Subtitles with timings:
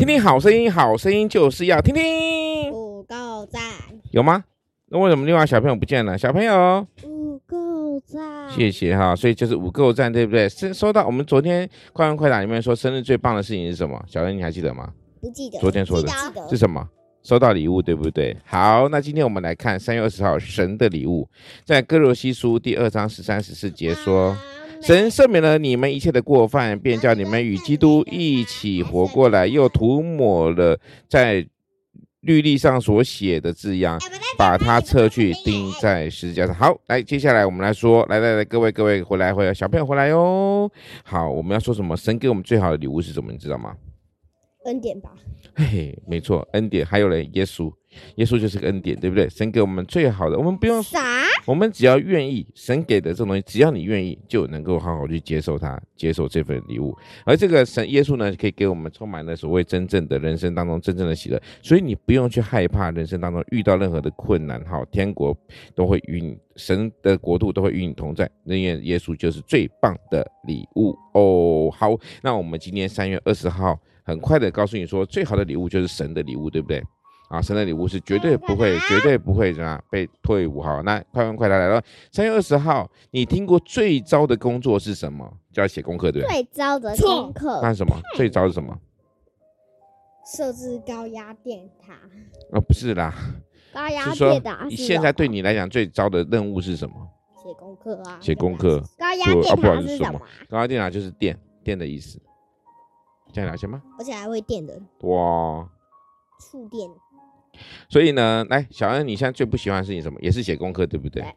[0.00, 2.72] 听听好声音，好声音就是要听听。
[2.72, 3.60] 五够赞，
[4.12, 4.42] 有吗？
[4.88, 6.16] 那为什么另外小朋友不见了？
[6.16, 9.14] 小朋友，五够赞，谢谢哈。
[9.14, 10.48] 所以就是五够赞，对不对？
[10.48, 11.04] 收收到。
[11.04, 14.02] 我们昨天快问快答里面说生日最棒的事情是什么？
[14.08, 14.90] 小恩，你还记得吗？
[15.20, 15.58] 不记得。
[15.58, 16.08] 昨天说的
[16.48, 16.82] 是什么？
[17.22, 18.34] 收到礼物，对不对？
[18.46, 21.28] 好，那今天我们来看三月二十号神的礼物，
[21.62, 24.34] 在哥罗西书第二章十三十四节说。
[24.82, 31.46] 神赦免了你们一切的过犯，便叫你们与基督一起活过来，又涂抹了在
[32.20, 33.98] 律例上所写的字样，
[34.36, 36.54] 把它撤去，钉在十字架上。
[36.54, 40.70] 好，来，接下来我们来说，来来来，各位各位回来回来，小朋友回来哟。
[41.04, 41.96] 好，我们要说什么？
[41.96, 43.30] 神给我们最好的礼物是什么？
[43.30, 43.74] 你知道吗？
[44.64, 45.10] 恩典吧。
[45.54, 46.84] 嘿嘿，没错，恩典。
[46.84, 47.72] 还有嘞，耶稣，
[48.16, 49.28] 耶稣就是个恩典，对不对？
[49.28, 50.98] 神给我们最好的，我们不用啥。
[51.46, 56.96] 我们只要愿意，神给的这种东西，只要你愿意，就能够好好去接受它，接受这份礼物。
[57.24, 61.40] 而这个神耶稣呢，可以给我们充满了所谓真正的人生当中真正的喜乐。
[61.62, 65.36] 所以你不用去害怕人生当中遇到任何的困难，哈，天国
[65.74, 68.30] 都会与你，神的国度都会与你同在。
[68.44, 71.70] 因为耶稣就是最棒的礼物哦。
[71.70, 76.82] 好，那我们今天三月二十号，很快的告诉你说，最好的礼物就是神的礼物，对不对？
[77.30, 80.60] 啊，生日礼物是绝对不会、绝对不会怎么样被退伍。
[80.60, 81.80] 好，那快问快答来了。
[82.10, 85.32] 三月二十号，你听过最糟的工作是什么？
[85.52, 86.42] 就要写功课，对不对？
[86.42, 87.60] 最糟的功课。
[87.62, 87.96] 那什么？
[88.16, 88.76] 最糟是什么？
[90.26, 91.92] 设置高压电塔。
[92.52, 93.14] 啊，不是啦。
[93.72, 94.68] 高压电塔。
[94.68, 96.94] 现在对你来讲最糟的任务是什么？
[97.40, 98.18] 写功课啊。
[98.20, 98.82] 写功课。
[98.98, 100.20] 高压电塔是什么？
[100.48, 102.20] 高压电塔就是电，电的意思。
[103.32, 103.80] 这样了解吗？
[104.00, 104.76] 而且还会电的。
[105.02, 105.68] 哇。
[106.40, 106.90] 触电。
[107.88, 110.18] 所以呢，来，小恩，你现在最不喜欢的事情什么？
[110.20, 111.22] 也是写功课，对不对？
[111.22, 111.34] 对。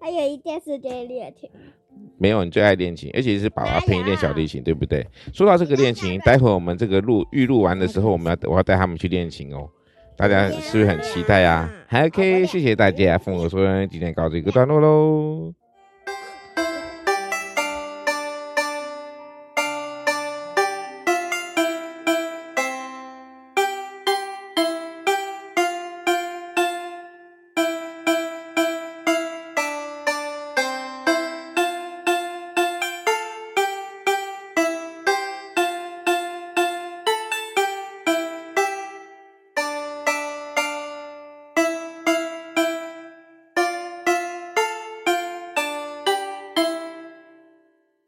[0.00, 1.50] 还有一件事就是练琴。
[2.16, 5.04] 没有，你最爱练琴，而且是爸爸陪你练小提琴，对不对？
[5.32, 9.68] 说到这个练琴，待会儿我们这个录预录完的时候，我们要我要带他们去练琴哦。
[10.16, 11.68] 大家是不是很期待啊？
[11.86, 15.52] 还 OK，谢谢大家，父母说今天告这一个段落喽。